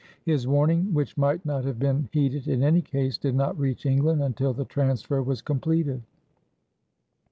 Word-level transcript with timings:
His 0.25 0.47
warning, 0.47 0.95
which 0.95 1.15
might 1.15 1.45
not 1.45 1.63
have 1.63 1.77
been 1.77 2.09
heeded 2.11 2.47
in 2.47 2.63
any 2.63 2.81
case, 2.81 3.19
did 3.19 3.35
not 3.35 3.59
reach 3.59 3.85
England 3.85 4.23
until 4.23 4.51
the 4.51 4.65
transfer 4.65 5.21
was 5.21 5.43
completed. 5.43 6.01